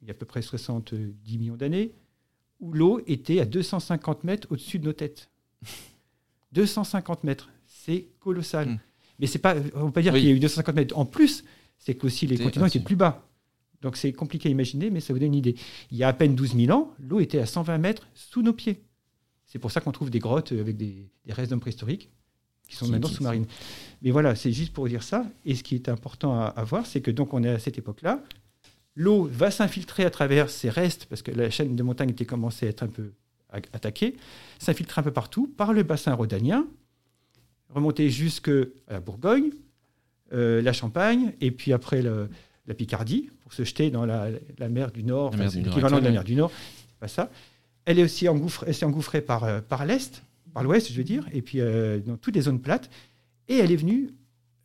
[0.00, 1.92] il y a à peu près 70 millions d'années,
[2.60, 5.28] où l'eau était à 250 mètres au-dessus de nos têtes.
[6.52, 8.68] 250 mètres, c'est colossal.
[8.68, 8.78] Mm.
[9.18, 10.20] Mais c'est pas, on ne peut pas dire Oui.
[10.20, 10.96] qu'il y a eu 250 mètres.
[10.96, 11.42] En plus,
[11.78, 13.28] c'est qu'aussi les continents étaient plus bas.
[13.82, 15.56] Donc c'est compliqué à imaginer, mais ça vous donne une idée.
[15.90, 18.52] Il y a à peine 12 000 ans, l'eau était à 120 mètres sous nos
[18.52, 18.84] pieds.
[19.46, 22.12] C'est pour ça qu'on trouve des grottes avec des, des restes d'hommes préhistoriques
[22.68, 23.46] qui sont maintenant sous-marines.
[24.02, 25.24] Mais voilà, c'est juste pour dire ça.
[25.46, 27.78] Et ce qui est important à, à voir, c'est que donc on est à cette
[27.78, 28.20] époque-là.
[28.96, 32.66] L'eau va s'infiltrer à travers ces restes, parce que la chaîne de montagne était commencée
[32.66, 33.10] à être un peu
[33.50, 34.16] a- attaquée,
[34.58, 36.66] s'infiltrer un peu partout par le bassin rhodanien,
[37.74, 38.48] remonter jusque
[38.88, 39.50] à la Bourgogne,
[40.32, 42.28] euh, la Champagne, et puis après le-
[42.66, 46.04] la Picardie, pour se jeter dans la, la mer du Nord, mer enfin, l'équivalent de
[46.04, 46.50] la mer du Nord,
[46.88, 47.30] c'est pas ça.
[47.84, 50.22] Elle est aussi engouffrée, elle s'est engouffrée par, euh, par l'Est,
[50.54, 52.88] par l'Ouest, je veux dire, et puis euh, dans toutes les zones plates,
[53.48, 54.10] et elle est venue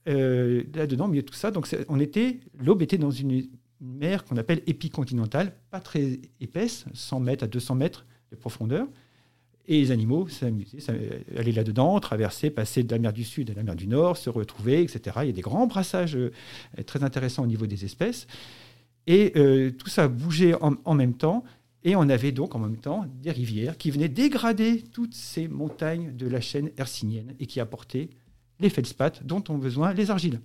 [0.07, 1.51] euh, là-dedans, au milieu tout ça.
[1.51, 3.49] Donc on était, l'aube était dans une,
[3.81, 8.87] mer qu'on appelle épicontinentale, pas très épaisse, 100 mètres à 200 mètres de profondeur.
[9.67, 10.79] Et les animaux s'amusaient,
[11.37, 14.29] aller là-dedans, traverser, passer de la mer du Sud à la mer du Nord, se
[14.29, 15.17] retrouver, etc.
[15.21, 16.31] Il y a des grands brassages euh,
[16.85, 18.27] très intéressants au niveau des espèces.
[19.07, 19.33] Et
[19.79, 21.43] tout ça bougeait en, en même temps.
[21.83, 26.13] Et on avait donc en même temps des rivières qui venaient dégrader toutes ces montagnes
[26.15, 28.09] de la chaîne hercynienne et qui apportaient
[28.59, 30.41] les feldspaths dont ont besoin les argiles.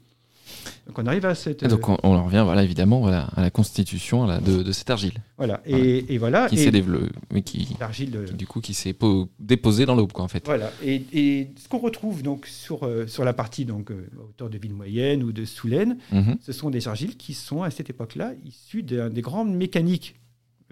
[0.87, 1.63] Donc on arrive à cette...
[1.63, 4.91] Et donc, on, on en revient, voilà, évidemment, voilà, à la constitution de, de cette
[4.91, 5.61] argile voilà.
[5.65, 6.49] Et, et voilà.
[6.49, 8.15] qui et s'est développée, qui, l'argile...
[8.15, 10.45] euh, qui, du coup, qui s'est po- déposée dans l'aube, en fait.
[10.45, 10.71] Voilà.
[10.85, 14.51] Et, et ce qu'on retrouve donc sur, euh, sur la partie donc, euh, à hauteur
[14.51, 16.37] de ville moyenne ou de Soulaine, Mhm.
[16.41, 20.15] ce sont des argiles qui sont à cette époque-là issus d'un- des grandes mécaniques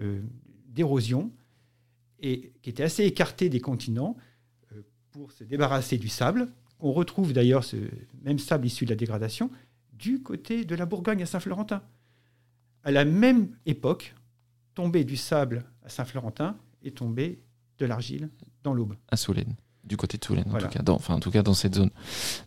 [0.01, 0.21] euh,
[0.73, 1.31] d'érosion
[2.19, 4.17] et qui étaient assez écartées des continents
[4.73, 4.81] euh,
[5.11, 6.49] pour se débarrasser du sable.
[6.79, 7.77] On retrouve d'ailleurs ce
[8.23, 9.51] même sable issu de la dégradation
[9.93, 11.81] du côté de la Bourgogne à Saint-Florentin.
[12.83, 14.15] À la même époque,
[14.73, 17.39] tombé du sable à Saint-Florentin et tombé
[17.77, 18.29] de l'argile
[18.63, 18.95] dans l'Aube.
[19.09, 20.67] à Soulaine, du côté de Soulaine, Voilà.
[20.67, 21.89] en tout cas, dans, enfin, en tout cas dans cette zone,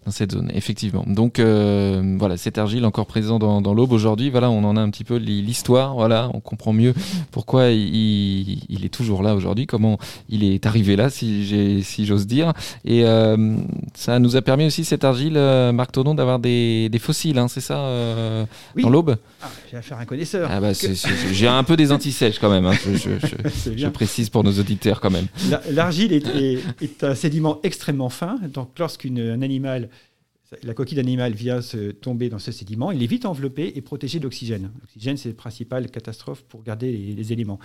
[0.07, 1.05] dans cette zone, effectivement.
[1.07, 4.31] Donc euh, voilà, cette argile encore présent dans, dans l'aube aujourd'hui.
[4.31, 5.95] Voilà, on en a un petit peu l'histoire.
[5.95, 6.95] Voilà, on comprend mieux
[7.31, 9.99] pourquoi il, il est toujours là aujourd'hui, comment
[10.31, 12.53] il est arrivé là, si si j'ose dire.
[12.87, 13.57] Et euh,
[13.95, 17.49] ça nous a permis aussi cette argile, euh, Marc Tonon, d'avoir des, des fossiles, hein,
[17.49, 18.47] c'est ça, euh,
[18.77, 18.83] Oui.
[18.83, 19.17] dans l'aube?
[19.43, 20.49] Ah, j'ai affaire à un connaisseur.
[20.51, 20.71] Ah bah,
[21.33, 22.65] j'ai un peu des antisèches quand même.
[22.65, 23.91] hein, je- je- je- C'est Je bien.
[23.91, 25.27] précise pour nos auditeurs quand même.
[25.51, 28.37] La- L'argile est, est- est un sédiment extrêmement fin.
[28.49, 29.91] Donc, lorsqu'un animal,
[30.63, 34.21] la coquille d'animal vient se tomber dans ce sédiment, il est vite enveloppé et protégé
[34.21, 34.71] d'oxygène.
[34.81, 37.59] L'oxygène, c'est la principale catastrophe pour garder les, éléments.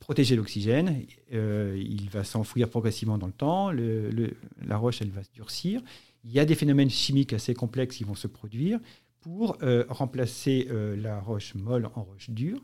[0.00, 3.70] Protégé d'oxygène, euh, il va s'enfouir progressivement dans le temps.
[3.70, 5.82] la roche, elle va se durcir.
[6.24, 8.80] Il y a des phénomènes chimiques assez complexes qui vont se produire
[9.20, 12.62] pour euh, remplacer euh, la roche molle en roche dure.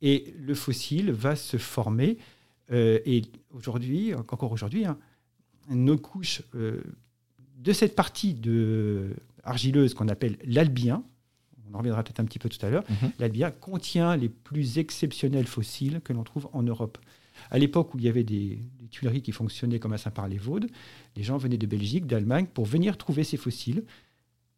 [0.00, 2.16] Et le fossile va se former.
[2.70, 4.98] Euh, et aujourd'hui, encore aujourd'hui, hein,
[5.68, 6.82] nos couches euh,
[7.58, 11.02] de cette partie de argileuse qu'on appelle l'albien,
[11.70, 13.12] on en reviendra peut-être un petit peu tout à l'heure, Mhm.
[13.18, 16.98] l'albien contient les plus exceptionnels fossiles que l'on trouve en Europe.
[17.50, 20.68] À l'époque où il y avait des, des tuileries qui fonctionnaient comme à Saint-Par-les-Vaudes,
[21.16, 23.84] les gens venaient de Belgique, d'Allemagne pour venir trouver ces fossiles,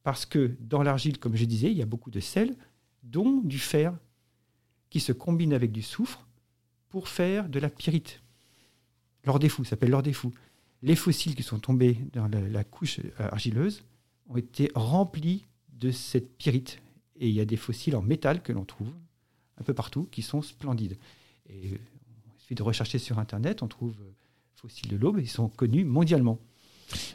[0.03, 2.55] parce que dans l'argile, comme je disais, il y a beaucoup de sel,
[3.03, 3.95] dont du fer,
[4.91, 6.27] qui se combine avec du soufre
[6.91, 8.21] pour faire de la pyrite.
[9.25, 10.33] L'or des fous, ça s'appelle l'or des fous.
[10.85, 13.85] Les fossiles qui sont tombés dans la, couche euh, argileuse
[14.29, 16.79] ont été remplis de cette pyrite.
[17.17, 18.93] Et il y a des fossiles en métal que l'on trouve
[19.59, 20.99] un peu partout qui sont splendides.
[21.49, 21.79] Et euh,
[22.35, 24.13] il suffit de rechercher sur Internet, on trouve euh,
[24.57, 26.39] fossiles de l'aube, ils sont connus mondialement.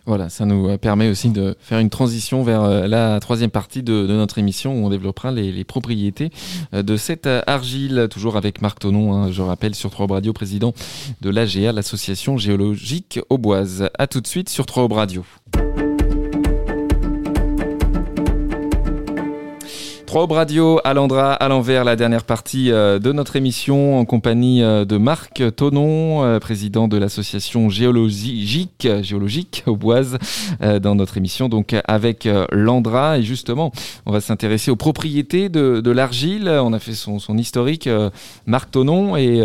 [0.05, 4.07] Voilà, ça nous permet aussi de faire une transition vers euh, la troisième partie de,
[4.07, 6.31] notre émission où on développera les, propriétés
[6.73, 10.33] euh, de cette euh, argile, toujours avec Marc Tonon, hein, je rappelle, sur 3 Radio,
[10.33, 10.73] président
[11.21, 13.89] de l'AGA, l'Association géologique auboise.
[13.97, 15.23] A tout de suite sur 3 Radio.
[20.09, 24.83] Trois Radio, Alandra, à l'envers, la dernière partie euh, de notre émission en compagnie euh,
[24.83, 30.17] de Marc Tonon, euh, président de l'association géologique, géologique au Boise,
[30.81, 33.19] dans notre émission donc avec Landra.
[33.19, 33.71] Et justement,
[34.07, 36.49] on va s'intéresser aux propriétés de, l'argile.
[36.49, 37.87] On a fait son, historique,
[38.47, 39.43] Marc Tonon, et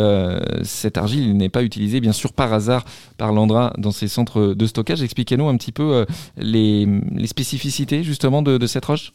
[0.62, 2.87] cette argile n'est pas utilisée bien sûr par hasard
[3.18, 5.03] par Landra dans ses centres de stockage.
[5.03, 6.07] Expliquez-nous un petit peu
[6.38, 6.88] les,
[7.27, 9.12] spécificités justement de cette roche.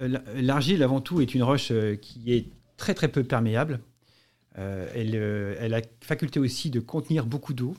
[0.00, 3.80] Euh, l'argile, avant tout, est une roche euh, qui est très très peu perméable.
[4.58, 7.76] Euh, elle, a la faculté aussi de contenir beaucoup d'eau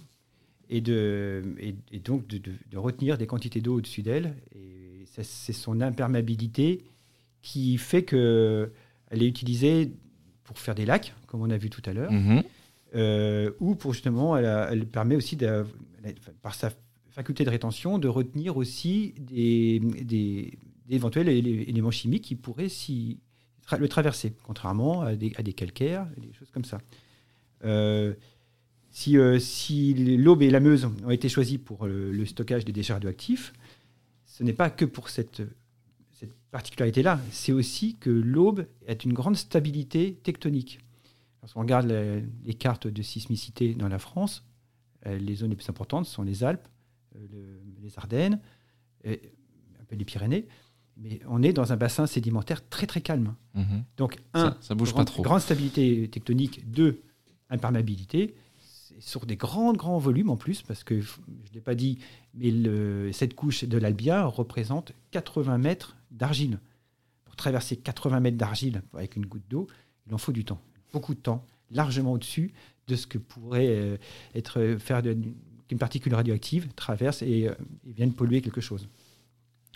[0.70, 4.36] et, de, et, donc de, retenir des quantités d'eau au-dessus d'elle.
[4.56, 6.84] Et c'est son imperméabilité
[7.42, 8.70] qui fait qu'elle
[9.12, 9.92] est utilisée
[10.44, 13.54] pour faire des lacs, comme on a vu tout à l'heure, mm-hmm.
[13.60, 15.38] ou pour justement, elle, permet aussi,
[16.42, 16.72] par sa
[17.10, 20.58] faculté de rétention, de retenir aussi des, des,
[20.90, 22.68] d'éventuels éléments chimiques qui pourraient
[23.78, 26.80] le traverser, contrairement à des, calcaires, des choses comme ça.
[27.64, 28.14] Euh,
[28.90, 32.94] si, euh, si l'Aube et la Meuse ont été choisis pour le, stockage des déchets
[32.94, 33.54] radioactifs,
[34.26, 35.44] ce n'est pas que pour cette,
[36.52, 40.80] particularité-là, c'est aussi que l'Aube a une grande stabilité tectonique.
[41.44, 41.86] Lorsqu'on regarde
[42.44, 44.44] les, cartes de sismicité dans la France,
[45.06, 46.68] euh, les zones les plus importantes sont les Alpes,
[47.84, 48.40] les Ardennes,
[49.04, 50.48] les Pyrénées
[51.00, 53.36] mais on est dans un bassin sédimentaire très très calme.
[53.56, 53.84] Mhm.
[53.98, 55.24] Donc, un, ça, bouge grande, pas trop.
[55.24, 57.02] grande stabilité tectonique, deux,
[57.50, 58.36] imperméabilité,
[59.00, 62.00] sur des grands grands volumes en plus, parce que je ne l'ai pas dit,
[62.34, 62.52] mais
[63.14, 66.60] cette couche de l'Albia représente 80 mètres d'argile.
[67.24, 69.68] Pour traverser 80 mètres d'argile avec une goutte d'eau,
[70.08, 70.60] il en faut du temps,
[70.92, 72.52] beaucoup de temps, largement au-dessus
[72.88, 73.98] de ce que pourrait euh,
[74.34, 77.54] être faire qu'une particule radioactive traverse et, euh,
[77.88, 78.90] et vienne polluer quelque chose.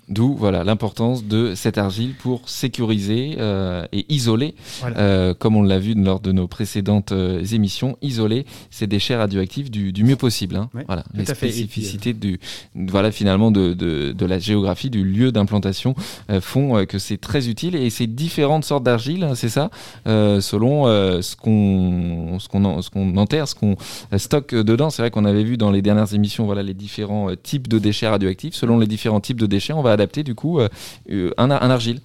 [0.09, 4.53] D'où voilà l'importance de cette argile pour sécuriser euh, et isoler,
[4.97, 9.71] euh, comme on l'a vu lors de nos précédentes euh, émissions, isoler ces déchets radioactifs
[9.71, 10.57] du, du mieux possible.
[10.57, 10.69] Hein.
[10.87, 12.41] voilà, les spécificités du
[12.75, 15.95] voilà finalement de, de, de, la géographie du lieu d'implantation
[16.41, 19.69] font que c'est très utile et ces différentes sortes d'argile, hein, c'est ça,
[20.05, 20.85] selon
[21.21, 23.77] ce qu'on ce qu'on ce qu'on enterre, ce qu'on
[24.17, 24.89] stocke dedans.
[24.89, 28.09] C'est vrai qu'on avait vu dans les dernières émissions voilà les différents types de déchets
[28.09, 28.53] radioactifs.
[28.53, 30.69] Selon les différents types de déchets, on va adapter du coup euh,
[31.09, 32.01] euh, un, argile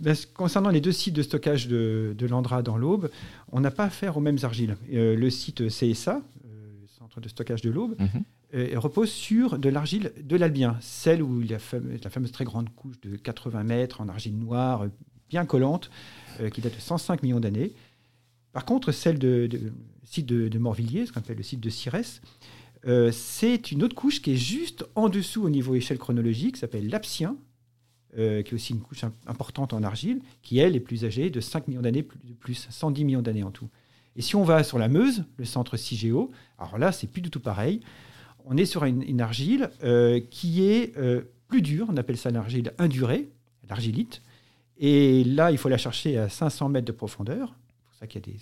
[0.00, 3.10] ben, Concernant les deux sites de stockage de, l'Andra dans l'Aube,
[3.52, 4.76] on n'a pas affaire aux mêmes argiles.
[4.92, 6.20] Euh, le site CSA,
[6.98, 8.78] Centre de stockage de l'Aube, mhm.
[8.78, 11.58] repose sur de l'argile de l'Albien, celle où il y a
[12.02, 14.86] la fameuse très grande couche de 80 mètres en argile noire,
[15.28, 15.90] bien collante,
[16.52, 17.72] qui date de 105 millions d'années.
[18.52, 19.48] Par contre, celle de,
[20.04, 22.20] site de, Morvilliers, ce qu'on appelle le site de Cires,
[22.86, 26.88] euh, c'est une autre couche qui est juste en dessous au niveau échelle chronologique, s'appelle
[26.88, 27.36] l'Apsien,
[28.18, 31.40] euh, qui est aussi une couche importante en argile, qui elle est plus âgée de
[31.40, 33.68] 5 millions d'années de plus, 110 millions d'années en tout.
[34.16, 37.30] Et si on va sur la Meuse, le centre CIGEO, alors là c'est plus du
[37.30, 37.80] tout pareil.
[38.44, 40.94] On est sur une, argile euh, qui est
[41.48, 43.30] plus dure, on appelle ça l'argile indurée,
[43.68, 44.22] l'argilite.
[44.76, 47.54] Et là, il faut la chercher à 500 mètres de profondeur.
[47.78, 48.38] C'est pour ça qu'il y a des,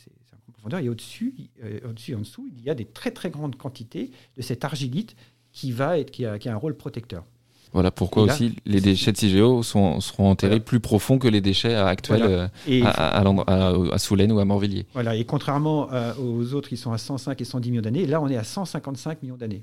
[0.81, 4.11] et au-dessus, euh, au-dessus et en dessous, il y a des très très grandes quantités
[4.37, 5.17] de cette argilite
[5.53, 7.25] qui, va être, qui, a, qui a un rôle protecteur.
[7.73, 11.75] Voilà pourquoi aussi les déchets de CIGEO sont, seront enterrés plus profond que les déchets
[11.75, 14.85] actuels euh, à, à, Soulaine ou à Morvilliers.
[14.93, 18.21] Voilà, et contrairement euh, aux autres qui sont à 105 et 110 millions d'années, là
[18.21, 19.63] on est à 155 millions d'années.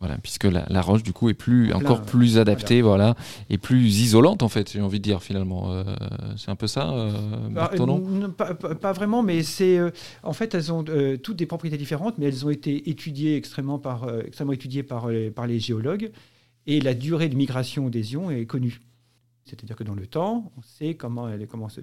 [0.00, 3.16] Voilà, puisque la, roche du coup est plus encore plus adaptée, voilà.
[3.50, 5.72] et plus isolante en fait, j'ai envie de dire finalement.
[5.72, 5.84] Euh,
[6.38, 7.70] c'est un peu ça, euh, bah,
[8.80, 9.90] pas, vraiment, mais c'est euh,
[10.22, 10.82] en fait elles ont
[11.22, 15.30] toutes des propriétés différentes, mais elles ont été étudiées extrêmement par extrêmement étudiées par les,
[15.30, 16.10] par les géologues,
[16.66, 18.80] et la durée de migration des ions est connue.
[19.44, 21.82] C'est-à-dire que dans le temps, on sait comment elles comment se,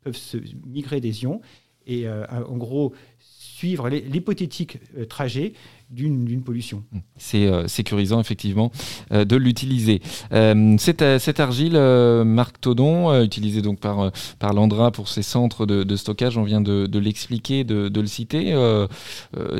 [0.00, 1.42] peuvent se migrer des ions,
[1.86, 2.94] et en gros
[3.62, 5.52] suivre l'hypothétique trajet
[5.88, 6.82] d'une pollution.
[6.90, 6.98] Mmh.
[7.16, 8.72] C'est euh, sécurisant effectivement
[9.12, 10.00] euh, de l'utiliser.
[10.32, 11.78] Euh, cette, argile,
[12.24, 16.98] Marc Todon, utilisée donc par, par l'Andra pour ses centres de, stockage, on vient de,
[16.98, 18.52] l'expliquer, de, le citer.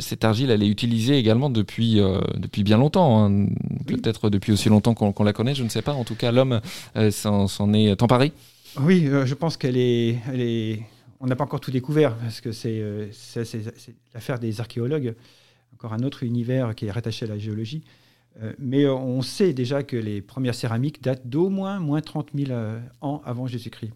[0.00, 2.00] cette argile, elle est utilisée également depuis,
[2.36, 3.46] depuis bien longtemps, hein.
[3.86, 5.92] peut-être depuis aussi longtemps qu'on la connaît, je ne sais pas.
[5.92, 6.60] En tout cas, l'homme
[7.10, 8.32] s'en est emparé.
[8.80, 10.82] Oui, je pense qu'elle est, elle est...
[11.22, 12.82] On n'a pas encore tout découvert, parce que c'est
[14.12, 15.14] l'affaire des archéologues
[15.74, 17.82] encore un autre univers qui est rattaché à la géologie.
[18.40, 22.50] Euh, mais on sait déjà que les premières céramiques datent d'au moins moins 30 000
[22.50, 23.92] euh, ans avant Jésus-Christ.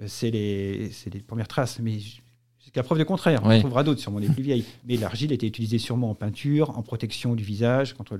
[0.00, 3.42] Euh, c'est les, les, premières traces, mais jusqu'à preuve de contraire.
[3.44, 4.64] On trouvera d'autres, sûrement les plus vieilles.
[4.86, 8.18] Mais l'argile était utilisée sûrement en peinture, en protection du visage, contre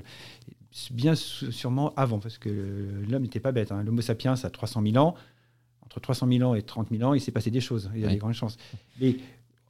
[0.91, 2.51] bien sûrement avant, parce que
[3.09, 3.73] l'homme n'était pas bête.
[3.73, 3.83] Hein.
[3.83, 5.15] L'Homo sapiens a 300 000 ans.
[5.87, 7.91] Entre 300 000 ans et 30 000 ans, il s'est passé des choses.
[7.95, 8.57] Il y a des grandes chances.
[9.01, 9.17] Mais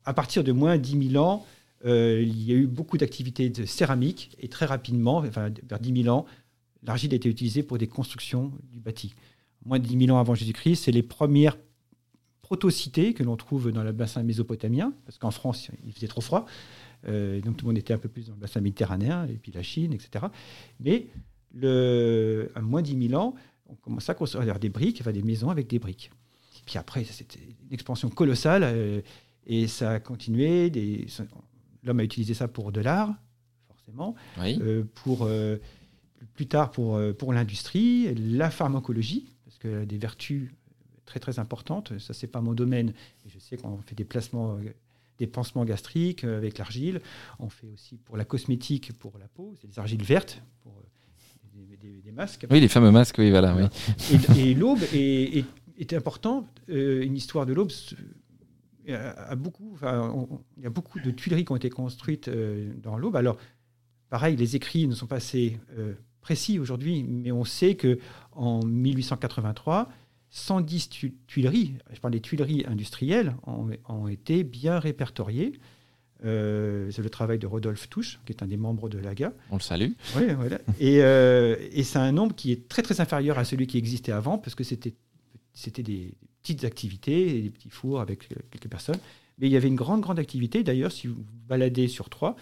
[0.04, 1.46] à partir de moins 10 000 ans,
[1.84, 6.02] euh, il y a eu beaucoup d'activités de céramique et très rapidement, enfin, vers 10
[6.04, 6.26] 000 ans,
[6.82, 9.14] l'argile a été utilisée pour des constructions du bâti.
[9.64, 11.56] Moins de 10 000 ans avant Jésus-Christ, c'est les premières
[12.42, 16.46] proto-cités que l'on trouve dans le bassin mésopotamien, parce qu'en France, il faisait trop froid.
[17.08, 19.52] Euh, donc tout le monde était un peu plus dans le bassin méditerranéen, et puis
[19.52, 20.26] la Chine, etc.
[20.80, 21.08] Mais
[21.54, 23.34] le, à moins de 10 000 ans,
[23.68, 26.10] on commence à construire des briques, enfin des maisons avec des briques.
[26.64, 29.00] Puis après, c'était une expansion colossale, euh,
[29.46, 30.72] et ça a continué.
[31.84, 33.14] L'homme a utilisé ça pour de l'art,
[33.68, 35.28] forcément, euh, pour,
[36.34, 40.50] plus tard pour, pour l'industrie, la pharmacologie, parce que des vertus
[41.04, 41.96] très très importantes.
[41.98, 42.92] Ça, c'est pas mon domaine.
[43.26, 44.58] Je sais qu'on fait des placements
[45.18, 47.00] des pansements gastriques euh, avec l'argile.
[47.38, 50.72] On fait aussi pour la cosmétique, pour la peau, c'est des argiles vertes pour
[51.56, 52.46] euh, des, masques.
[52.50, 53.56] Oui, les fameux masques, oui, voilà.
[54.36, 55.44] Et, l'aube est,
[55.78, 56.48] est, important.
[56.68, 57.70] Euh, une histoire de l'aube
[58.88, 60.14] a beaucoup, enfin,
[60.56, 62.30] il y a beaucoup de tuileries qui ont été construites
[62.82, 63.16] dans l'aube.
[63.16, 63.36] Alors,
[64.10, 65.58] pareil, les écrits ne sont pas assez
[66.20, 67.98] précis aujourd'hui, mais on sait que
[68.30, 69.88] en 1883,
[70.30, 70.90] 110
[71.26, 75.58] tuileries, je parle des tuileries industrielles, ont, été bien répertoriées.
[76.24, 79.32] Euh, c'est le travail de Rodolphe Touche, qui est un des membres de l'AGA.
[79.50, 79.92] On le salue.
[80.14, 80.58] Voilà.
[80.80, 84.12] et, euh, et c'est un nombre qui est très très inférieur à celui qui existait
[84.12, 84.94] avant, parce que c'était,
[85.52, 88.98] c'était des petites activités, des petits fours avec quelques personnes.
[89.38, 90.62] Mais il y avait une grande, grande activité.
[90.62, 92.36] D'ailleurs, si vous vous baladez sur Troyes,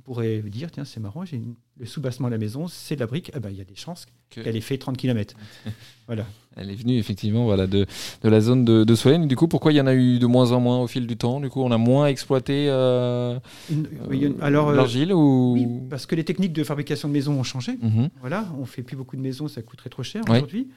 [0.00, 1.42] vous pourrez vous dire, tiens, c'est marrant, j'ai
[1.78, 3.30] le soubassement de la maison, c'est de la brique.
[3.34, 5.34] Ah ben, il y a des chances qu'elle ait fait 30 km.
[6.06, 6.24] voilà.
[6.56, 7.84] Elle est venue effectivement voilà, de,
[8.22, 9.26] de la zone de, de.
[9.26, 11.18] Du coup, pourquoi il y en a eu de moins en moins au fil du
[11.18, 11.38] temps?
[11.38, 13.38] Du coup, on a moins exploité euh,
[13.70, 15.52] euh, l'argile ou...
[15.52, 17.72] Oui, parce que les techniques de fabrication de maisons ont changé.
[17.82, 18.08] Mhm.
[18.20, 20.68] Voilà, on fait plus beaucoup de maisons, ça coûterait trop cher aujourd'hui.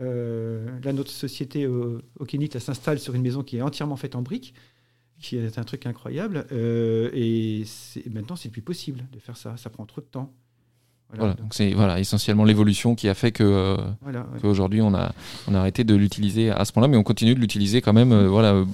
[0.00, 2.26] Euh, là, notre société au, au
[2.58, 4.54] s'installe sur une maison qui est entièrement faite en briques
[5.20, 6.46] qui est un truc incroyable.
[6.52, 7.64] Euh, et
[8.10, 9.56] maintenant, c'est plus possible de faire ça.
[9.56, 10.32] Ça prend trop de temps.
[11.16, 13.76] Voilà, donc c'est voilà, essentiellement l'évolution qui a fait que euh,
[14.42, 15.12] qu'aujourd'hui on a,
[15.46, 18.10] on a arrêté de l'utiliser à ce point-là, mais on continue de l'utiliser quand même
[18.10, 18.64] euh, voilà,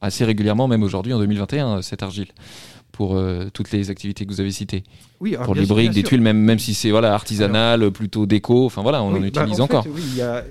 [0.00, 2.28] assez régulièrement, même aujourd'hui en 2021, cette argile
[2.90, 4.82] pour toutes les activités que vous avez citées.
[5.20, 8.82] Oui, pour les briques, des tuiles, même, même si c'est voilà, artisanal, plutôt déco, enfin
[8.82, 9.86] voilà, on en bah, utilise encore.
[9.88, 10.42] oui, il y a,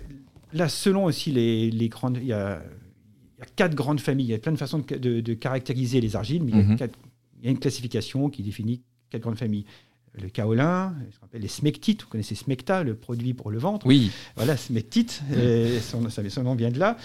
[0.53, 2.19] là, selon aussi les, les grandes.
[2.21, 2.61] Il y a
[3.39, 4.27] y a quatre grandes familles.
[4.27, 6.77] Il y a plein de façons de, caractériser les argiles, mais mhm.
[6.79, 9.65] il, y a une classification qui définit quatre grandes familles.
[10.19, 10.95] Le kaolin,
[11.33, 13.85] les smectites, vous connaissez smecta, le produit pour le ventre.
[13.85, 14.11] Oui.
[14.35, 15.79] Voilà, smectite, mhm.
[15.79, 16.97] son, son, nom vient de là.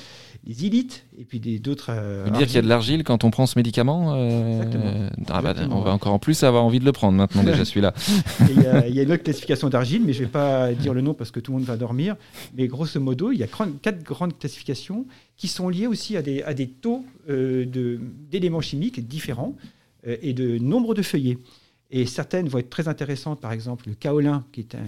[0.46, 1.90] Les ilites, et puis d'autres.
[1.90, 5.10] Euh, dire qu'il y a de l'argile quand on prend ce médicament euh, Exactement.
[5.28, 7.92] Ah bah, on va encore en plus avoir envie de le prendre maintenant, déjà celui-là.
[8.48, 8.62] Il
[8.94, 11.30] y, a une autre classification d'argile, mais je ne vais pas dire le nom parce
[11.30, 12.16] que tout le monde va dormir.
[12.56, 16.42] Mais grosso modo, il y a quatre grandes classifications qui sont liées aussi à des,
[16.42, 17.66] à des taux euh,
[18.30, 19.56] d'éléments chimiques différents
[20.06, 21.38] euh, et de nombre de feuillets.
[21.92, 24.84] Et certaines vont être très intéressantes, par exemple le kaolin, qui est un,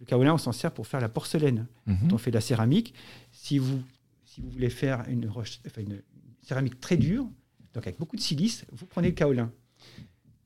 [0.00, 1.66] le kaolin, on s'en sert pour faire la porcelaine.
[1.86, 1.96] Mhm.
[2.10, 2.92] Quand on fait de la céramique,
[3.30, 3.80] si vous,
[4.24, 6.02] si vous voulez faire une, roche, enfin une,
[6.42, 7.24] céramique très dure,
[7.72, 9.52] donc avec beaucoup de silice, vous prenez le kaolin.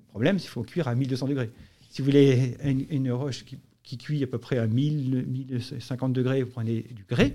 [0.01, 1.51] Le problème, c'est qu'il faut cuire à 1200 degrés.
[1.91, 2.57] Si vous voulez
[2.91, 7.05] une, roche qui, qui, cuit à peu près à 1000, 1050 degrés, vous prenez du
[7.05, 7.35] grès.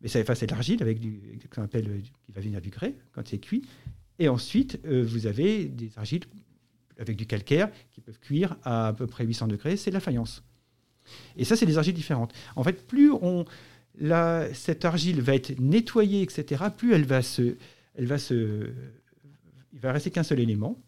[0.00, 3.26] Mais ça efface de l'argile avec du qu'on appelle qui va venir du grès quand
[3.26, 3.62] c'est cuit.
[4.18, 6.24] Et ensuite, euh, vous avez des argiles
[6.98, 9.76] avec du calcaire qui peuvent cuire à à peu près 800 degrés.
[9.76, 10.42] C'est de la faïence.
[11.36, 12.32] Et ça, c'est des argiles différentes.
[12.56, 13.44] En fait, plus on,
[13.98, 17.56] la, cette argile va être nettoyée, etc., plus elle va se,
[17.94, 18.70] elle va se,
[19.72, 20.80] il va rester qu'un seul élément.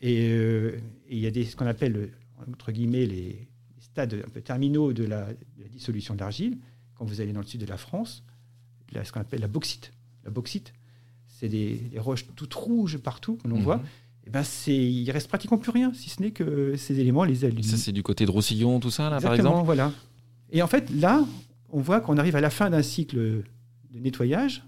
[0.00, 2.10] Et, euh, il y a des, ce qu'on appelle
[2.48, 3.48] entre guillemets les,
[3.80, 6.58] stades un peu terminaux de la, de la dissolution de l'argile.
[6.94, 8.22] Quand vous allez dans le sud de la France,
[8.92, 9.92] ce qu'on appelle la bauxite.
[10.24, 10.72] La bauxite,
[11.26, 13.62] c'est des, roches toutes rouges partout que l'on mhm.
[13.62, 13.82] voit.
[14.30, 17.44] Eh ben c'est, il reste pratiquement plus rien, si ce n'est que ces éléments, les
[17.44, 17.64] ailes.
[17.64, 19.90] Ça, c'est du côté de Roussillon, tout ça, là, par exemple voilà.
[20.52, 21.24] Et en fait, là,
[21.70, 24.62] on voit qu'on arrive à la fin d'un cycle de nettoyage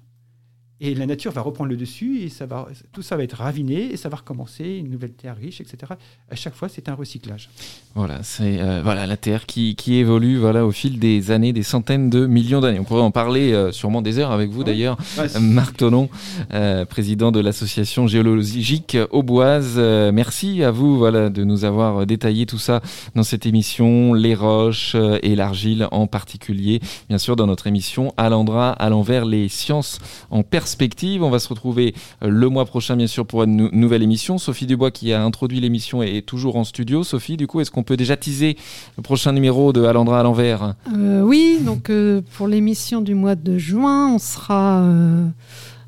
[0.84, 3.92] et la nature va reprendre le dessus et ça va, tout ça va être raviné
[3.92, 5.92] et ça va recommencer, une nouvelle terre riche, etc.
[6.28, 7.50] À chaque fois, c'est un recyclage.
[7.94, 11.62] Voilà, c'est euh, voilà la terre qui, qui, évolue voilà au fil des années, des
[11.62, 12.80] centaines de millions d'années.
[12.80, 14.96] On pourrait en parler euh, sûrement des heures avec vous d'ailleurs,
[15.40, 16.08] Marc Tonon,
[16.52, 19.78] euh, président de l'association géologique Auboise.
[19.78, 22.80] merci à vous voilà de nous avoir détaillé tout ça
[23.14, 28.72] dans cette émission, les roches et l'argile en particulier, bien sûr dans notre émission Alandra
[28.72, 30.71] à l'envers les sciences en perspective
[31.20, 34.38] On va se retrouver le mois prochain, bien sûr, pour une nouvelle émission.
[34.38, 37.04] Sophie Dubois, qui a introduit l'émission, est toujours en studio.
[37.04, 38.56] Sophie, du coup, est-ce qu'on peut déjà teaser
[38.96, 40.74] le prochain numéro de Alandra à l'envers?
[40.94, 41.90] Oui, donc
[42.32, 44.82] pour l'émission du mois de juin, on sera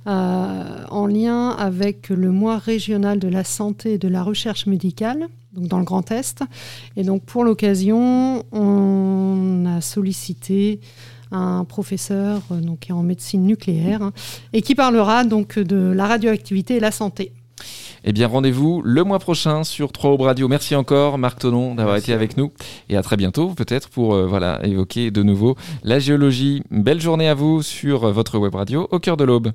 [0.07, 5.29] euh, en lien avec le mois régional de la santé et de la recherche médicale,
[5.55, 6.43] donc dans le Grand Est.
[6.97, 10.81] Et donc pour l'occasion, on a sollicité
[11.31, 14.13] un professeur euh, donc, qui est en médecine nucléaire hein,
[14.53, 17.33] et qui parlera donc de la radioactivité et la santé.
[18.05, 20.49] Eh bien, rendez-vous le mois prochain sur 3 Radio.
[20.49, 22.53] Merci encore, Marc Tonon, d'avoir été avec nous.
[22.91, 26.63] Et à très bientôt, peut-être, pour euh, voilà, évoquer de nouveau la géologie.
[26.71, 29.53] Belle journée à vous sur votre web radio au cœur de l'aube.